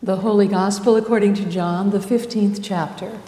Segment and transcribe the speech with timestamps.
[0.00, 3.18] The Holy Gospel according to John, the 15th chapter.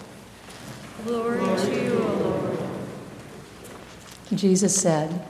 [1.03, 2.59] Glory to you, O Lord.
[4.33, 5.25] Jesus said,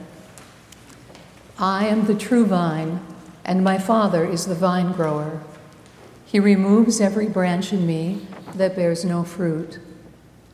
[1.58, 3.04] I am the true vine,
[3.44, 5.42] and my Father is the vine grower.
[6.24, 8.24] He removes every branch in me
[8.54, 9.80] that bears no fruit.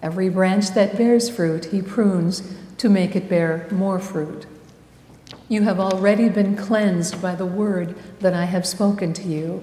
[0.02, 4.46] Every branch that bears fruit, he prunes to make it bear more fruit.
[5.50, 9.62] You have already been cleansed by the word that I have spoken to you.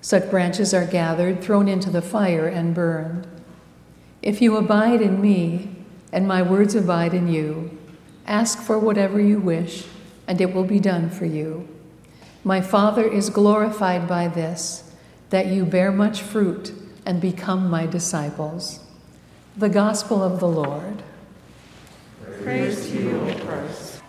[0.00, 3.26] Such branches are gathered, thrown into the fire, and burned.
[4.22, 5.76] If you abide in me,
[6.12, 7.76] and my words abide in you,
[8.26, 9.86] ask for whatever you wish,
[10.26, 11.68] and it will be done for you.
[12.44, 14.92] My Father is glorified by this,
[15.30, 16.72] that you bear much fruit
[17.04, 18.80] and become my disciples.
[19.56, 21.02] The Gospel of the Lord.
[22.42, 24.02] Praise to you, O Christ.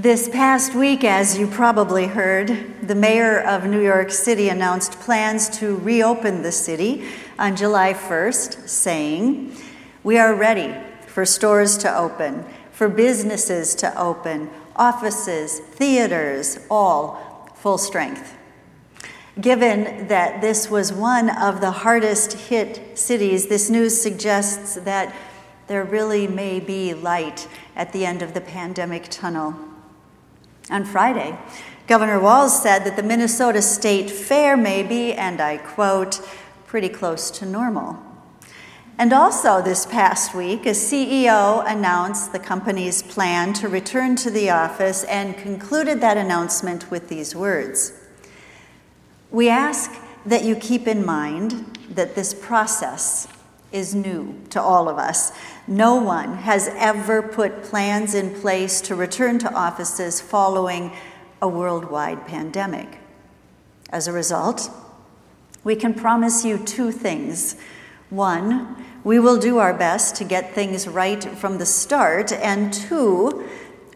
[0.00, 5.48] This past week, as you probably heard, the mayor of New York City announced plans
[5.58, 7.04] to reopen the city
[7.36, 9.56] on July 1st, saying,
[10.04, 10.72] We are ready
[11.08, 18.36] for stores to open, for businesses to open, offices, theaters, all full strength.
[19.40, 25.12] Given that this was one of the hardest hit cities, this news suggests that
[25.66, 29.67] there really may be light at the end of the pandemic tunnel.
[30.70, 31.38] On Friday,
[31.86, 36.20] Governor Walz said that the Minnesota State Fair may be, and I quote,
[36.66, 37.96] pretty close to normal.
[38.98, 44.50] And also this past week, a CEO announced the company's plan to return to the
[44.50, 47.92] office and concluded that announcement with these words
[49.30, 49.90] We ask
[50.26, 53.26] that you keep in mind that this process
[53.72, 55.32] is new to all of us.
[55.66, 60.92] No one has ever put plans in place to return to offices following
[61.42, 62.98] a worldwide pandemic.
[63.90, 64.70] As a result,
[65.64, 67.56] we can promise you two things.
[68.10, 73.48] One, we will do our best to get things right from the start, and two,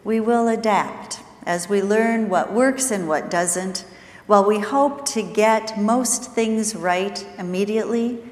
[0.03, 3.85] we will adapt as we learn what works and what doesn't.
[4.27, 8.23] While we hope to get most things right immediately,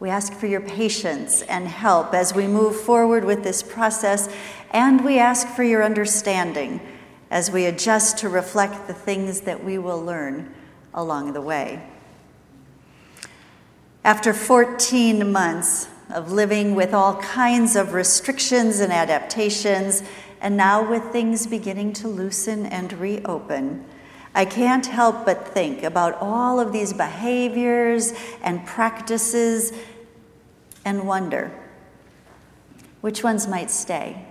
[0.00, 4.28] we ask for your patience and help as we move forward with this process,
[4.70, 6.80] and we ask for your understanding
[7.30, 10.54] as we adjust to reflect the things that we will learn
[10.94, 11.82] along the way.
[14.04, 20.02] After 14 months of living with all kinds of restrictions and adaptations,
[20.40, 23.84] and now with things beginning to loosen and reopen,
[24.34, 28.12] I can't help but think about all of these behaviors
[28.42, 29.72] and practices
[30.84, 31.50] and wonder
[33.00, 34.24] which ones might stay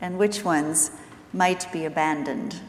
[0.00, 0.90] and which ones
[1.32, 2.60] might be abandoned.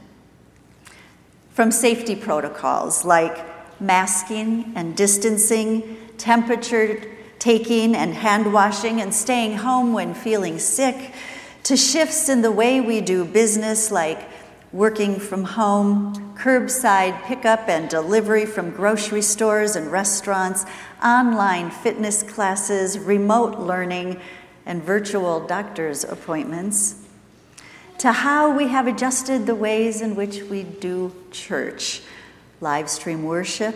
[1.51, 3.45] From safety protocols like
[3.81, 7.01] masking and distancing, temperature
[7.41, 11.11] taking and hand washing, and staying home when feeling sick,
[11.63, 14.19] to shifts in the way we do business like
[14.73, 20.65] working from home, curbside pickup and delivery from grocery stores and restaurants,
[21.03, 24.19] online fitness classes, remote learning,
[24.65, 26.95] and virtual doctor's appointments,
[27.97, 32.01] to how we have adjusted the ways in which we do church
[32.61, 33.75] live stream worship,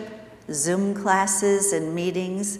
[0.50, 2.58] Zoom classes and meetings,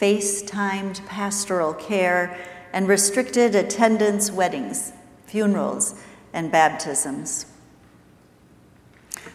[0.00, 2.36] FaceTimed pastoral care,
[2.72, 4.92] and restricted attendance weddings,
[5.26, 6.00] funerals,
[6.32, 7.46] and baptisms.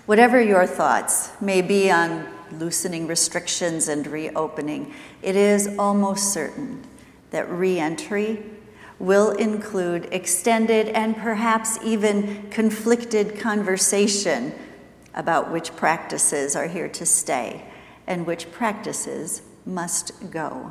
[0.06, 6.84] Whatever your thoughts may be on loosening restrictions and reopening, it is almost certain
[7.32, 8.44] that reentry
[9.00, 14.54] will include extended and perhaps even conflicted conversation
[15.16, 17.64] about which practices are here to stay
[18.06, 20.70] and which practices must go.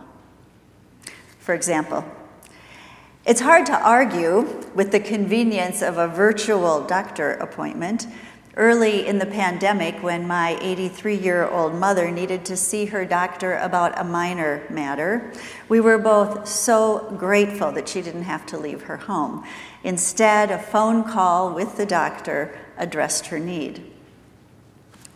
[1.38, 2.04] For example,
[3.24, 8.06] it's hard to argue with the convenience of a virtual doctor appointment
[8.54, 13.56] Early in the pandemic, when my 83 year old mother needed to see her doctor
[13.56, 15.32] about a minor matter,
[15.70, 19.42] we were both so grateful that she didn't have to leave her home.
[19.84, 23.90] Instead, a phone call with the doctor addressed her need.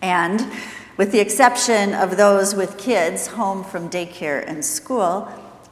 [0.01, 0.51] And
[0.97, 5.29] with the exception of those with kids home from daycare and school,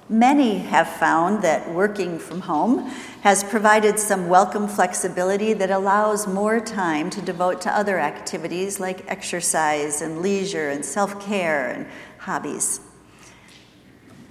[0.08, 2.80] many have found that working from home
[3.22, 9.10] has provided some welcome flexibility that allows more time to devote to other activities like
[9.10, 11.86] exercise and leisure and self care and
[12.18, 12.80] hobbies.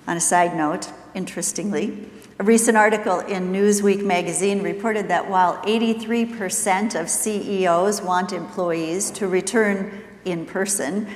[0.07, 2.09] On a side note, interestingly,
[2.39, 9.27] a recent article in Newsweek magazine reported that while 83% of CEOs want employees to
[9.27, 11.07] return in person,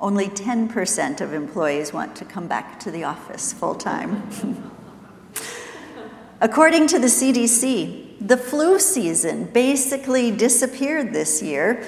[0.00, 4.72] only 10% of employees want to come back to the office full time.
[6.40, 11.86] According to the CDC, the flu season basically disappeared this year,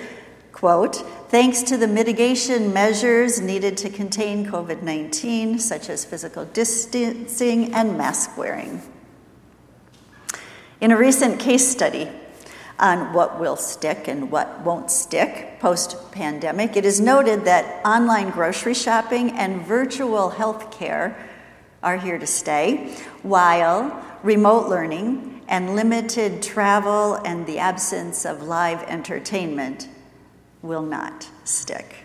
[0.52, 0.96] quote,
[1.30, 7.98] thanks to the mitigation measures needed to contain COVID 19, such as physical distancing and
[7.98, 8.80] mask wearing.
[10.80, 12.08] In a recent case study
[12.78, 18.30] on what will stick and what won't stick post pandemic, it is noted that online
[18.30, 21.28] grocery shopping and virtual health care
[21.82, 28.82] are here to stay, while remote learning and limited travel and the absence of live
[28.88, 29.88] entertainment
[30.62, 32.04] will not stick.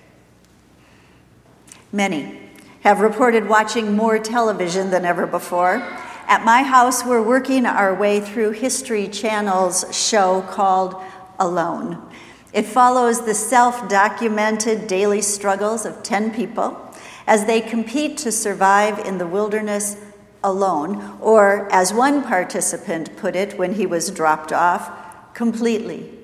[1.91, 2.39] Many
[2.81, 5.87] have reported watching more television than ever before.
[6.33, 10.99] At my house, we're working our way through History Channel's show called
[11.37, 12.09] Alone.
[12.51, 16.91] It follows the self documented daily struggles of 10 people
[17.27, 19.95] as they compete to survive in the wilderness
[20.43, 26.17] alone, or as one participant put it when he was dropped off, completely,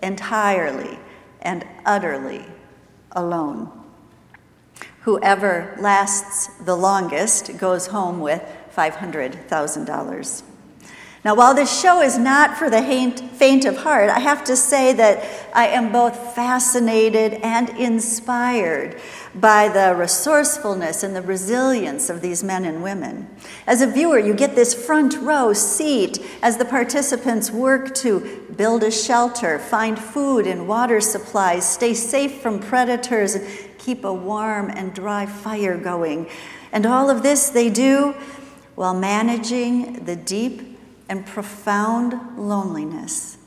[0.00, 0.96] entirely,
[1.42, 2.44] and utterly
[3.10, 3.68] alone.
[5.00, 8.44] Whoever lasts the longest goes home with
[8.76, 10.42] $500,000.
[11.24, 14.92] Now, while this show is not for the faint of heart, I have to say
[14.92, 19.00] that I am both fascinated and inspired
[19.34, 23.28] by the resourcefulness and the resilience of these men and women.
[23.66, 28.84] As a viewer, you get this front row seat as the participants work to build
[28.84, 33.36] a shelter, find food and water supplies, stay safe from predators,
[33.78, 36.28] keep a warm and dry fire going.
[36.70, 38.14] And all of this they do
[38.76, 40.78] while managing the deep
[41.08, 43.38] and profound loneliness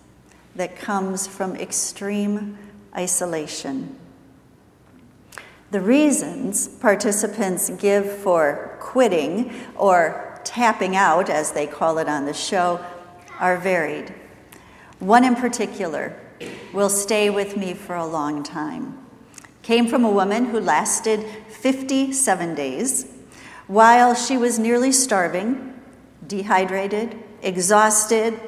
[0.55, 2.57] that comes from extreme
[2.95, 3.95] isolation.
[5.71, 12.33] The reasons participants give for quitting or tapping out, as they call it on the
[12.33, 12.83] show,
[13.39, 14.13] are varied.
[14.97, 16.19] One in particular
[16.73, 18.97] will stay with me for a long time.
[19.61, 23.18] Came from a woman who lasted 57 days
[23.69, 25.79] while she was nearly starving,
[26.25, 28.39] dehydrated, exhausted,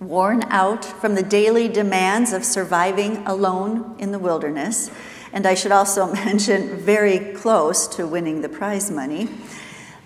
[0.00, 4.90] worn out from the daily demands of surviving alone in the wilderness,
[5.32, 9.28] and I should also mention very close to winning the prize money,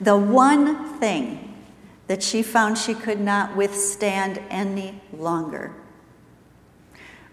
[0.03, 1.55] the one thing
[2.07, 5.73] that she found she could not withstand any longer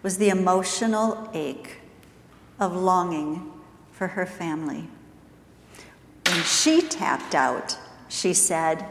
[0.01, 1.81] was the emotional ache
[2.61, 3.51] of longing
[3.91, 4.88] for her family.
[6.27, 7.77] When she tapped out,
[8.07, 8.85] she said,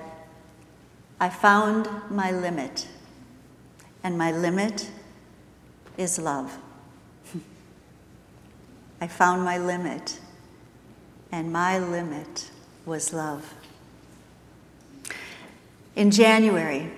[1.20, 2.88] I found my limit,
[4.02, 4.90] and my limit
[5.96, 6.58] is love.
[9.00, 10.18] I found my limit,
[11.30, 12.50] and my limit
[12.84, 13.54] was love.
[15.94, 16.90] In January,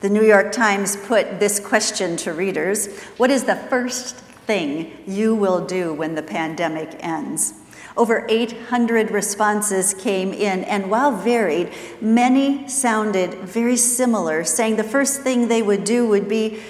[0.00, 5.34] the New York Times put this question to readers What is the first thing you
[5.34, 7.54] will do when the pandemic ends?
[7.98, 15.22] Over 800 responses came in, and while varied, many sounded very similar, saying the first
[15.22, 16.60] thing they would do would be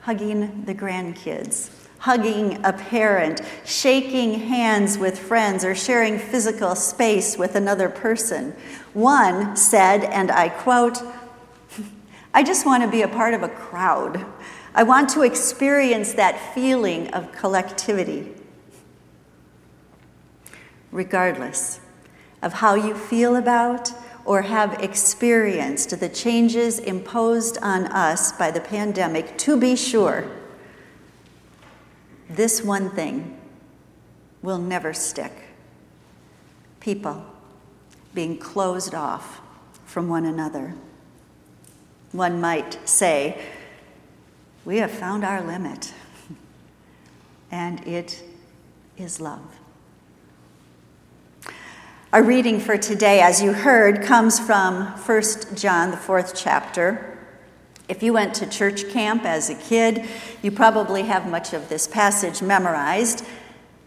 [0.00, 7.54] hugging the grandkids, hugging a parent, shaking hands with friends, or sharing physical space with
[7.54, 8.54] another person.
[8.92, 10.98] One said, and I quote,
[12.34, 14.26] I just want to be a part of a crowd.
[14.74, 18.34] I want to experience that feeling of collectivity
[20.92, 21.80] regardless
[22.42, 23.92] of how you feel about
[24.24, 30.30] or have experienced the changes imposed on us by the pandemic, to be sure,
[32.28, 33.38] this one thing
[34.42, 35.32] will never stick
[36.80, 37.24] people
[38.14, 39.40] being closed off
[39.84, 40.74] from one another.
[42.12, 43.40] One might say,
[44.64, 45.92] We have found our limit,
[47.50, 48.22] and it
[48.96, 49.59] is love.
[52.12, 55.22] Our reading for today, as you heard, comes from 1
[55.54, 57.16] John, the fourth chapter.
[57.88, 60.04] If you went to church camp as a kid,
[60.42, 63.24] you probably have much of this passage memorized.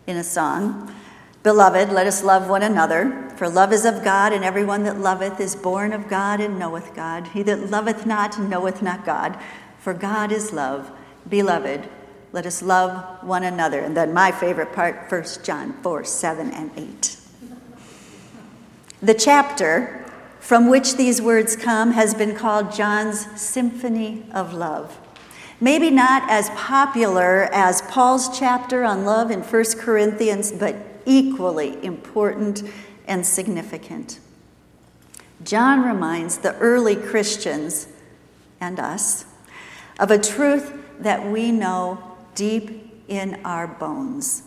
[0.07, 0.95] in a song.
[1.43, 5.41] Beloved, let us love one another, for love is of God, and everyone that loveth
[5.41, 7.27] is born of God and knoweth God.
[7.27, 9.37] He that loveth not knoweth not God,
[9.79, 10.89] for God is love.
[11.27, 11.89] Beloved,
[12.31, 13.81] let us love one another.
[13.81, 17.17] And then my favorite part, 1 John 4 7 and 8.
[19.03, 20.05] The chapter
[20.39, 24.97] from which these words come has been called John's Symphony of Love.
[25.59, 32.63] Maybe not as popular as Paul's chapter on love in 1 Corinthians, but equally important
[33.05, 34.21] and significant.
[35.43, 37.89] John reminds the early Christians
[38.61, 39.25] and us
[39.99, 44.43] of a truth that we know deep in our bones.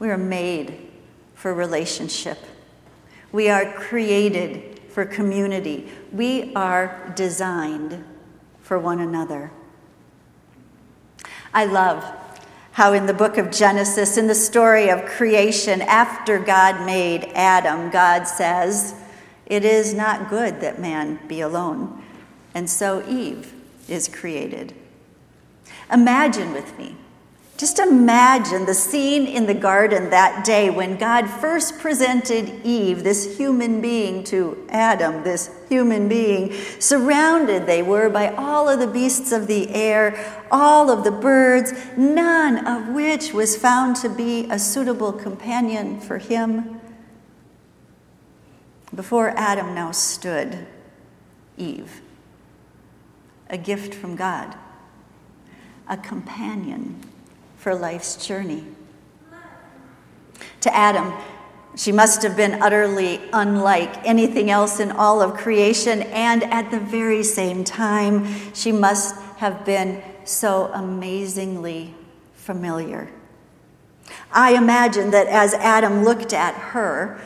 [0.00, 0.90] We are made
[1.36, 2.38] for relationship.
[3.34, 5.88] We are created for community.
[6.12, 8.04] We are designed
[8.60, 9.50] for one another.
[11.52, 12.04] I love
[12.70, 17.90] how in the book of Genesis, in the story of creation, after God made Adam,
[17.90, 18.94] God says,
[19.46, 22.04] It is not good that man be alone.
[22.54, 23.52] And so Eve
[23.88, 24.76] is created.
[25.90, 26.94] Imagine with me
[27.56, 33.36] just imagine the scene in the garden that day when God first presented Eve, this
[33.36, 36.52] human being, to Adam, this human being.
[36.80, 41.72] Surrounded they were by all of the beasts of the air, all of the birds,
[41.96, 46.80] none of which was found to be a suitable companion for him.
[48.92, 50.66] Before Adam now stood
[51.56, 52.02] Eve,
[53.48, 54.56] a gift from God,
[55.88, 57.00] a companion
[57.64, 58.62] for life's journey.
[60.60, 61.14] To Adam,
[61.76, 66.78] she must have been utterly unlike anything else in all of creation, and at the
[66.78, 71.94] very same time, she must have been so amazingly
[72.34, 73.08] familiar.
[74.30, 77.18] I imagine that as Adam looked at her,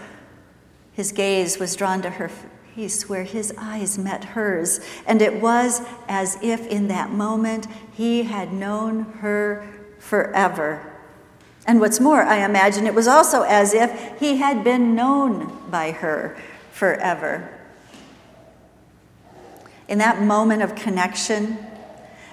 [0.92, 2.30] his gaze was drawn to her
[2.76, 8.22] face where his eyes met hers, and it was as if in that moment he
[8.22, 10.88] had known her forever.
[11.66, 15.90] And what's more, I imagine it was also as if he had been known by
[15.90, 16.34] her
[16.72, 17.54] forever.
[19.86, 21.58] In that moment of connection,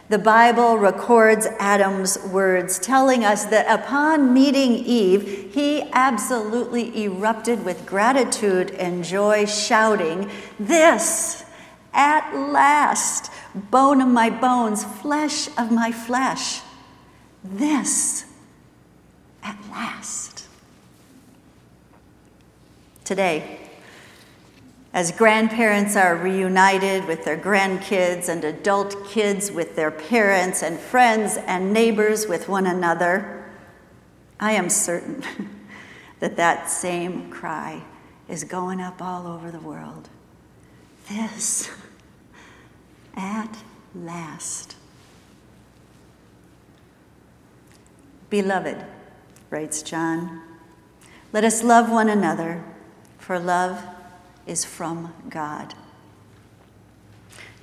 [0.08, 7.86] the Bible records Adam's words, telling us that upon meeting Eve, he absolutely erupted with
[7.86, 10.30] gratitude and joy, shouting,
[10.60, 11.44] This,
[11.92, 16.62] at last, bone of my bones, flesh of my flesh
[17.54, 18.26] this
[19.44, 20.48] at last.
[23.04, 23.60] Today,
[24.94, 31.38] as grandparents are reunited with their grandkids and adult kids with their parents and friends
[31.38, 33.46] and neighbors with one another,
[34.40, 35.24] I am certain
[36.20, 37.84] that that same cry
[38.28, 40.10] is going up all over the world.
[41.10, 41.70] This
[43.16, 43.58] at
[43.94, 44.76] last.
[48.36, 48.76] Beloved,
[49.50, 50.42] writes John,
[51.32, 52.66] let us love one another,
[53.18, 53.82] for love
[54.46, 55.74] is from God.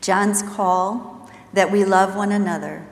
[0.00, 2.86] John's call that we love one another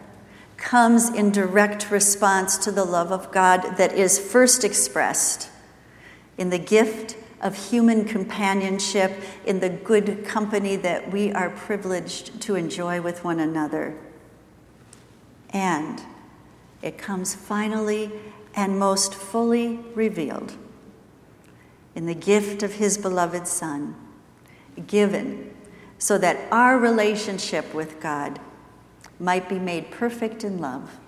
[0.59, 5.49] comes in direct response to the love of God that is first expressed
[6.37, 9.11] in the gift of human companionship,
[9.47, 13.97] in the good company that we are privileged to enjoy with one another,
[15.49, 16.03] and
[16.83, 18.11] it comes finally
[18.55, 20.57] and most fully revealed
[21.95, 23.95] in the gift of his beloved Son,
[24.87, 25.55] given
[25.99, 28.41] so that our relationship with God
[29.19, 30.99] might be made perfect in love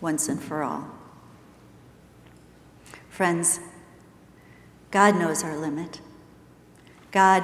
[0.00, 0.86] once and for all.
[3.08, 3.60] Friends,
[4.90, 6.00] God knows our limit.
[7.10, 7.42] God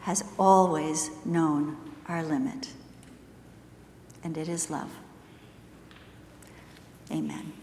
[0.00, 1.76] has always known
[2.08, 2.70] our limit,
[4.24, 4.90] and it is love.
[7.10, 7.61] Amen.